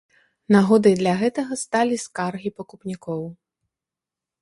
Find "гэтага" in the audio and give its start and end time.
1.21-1.53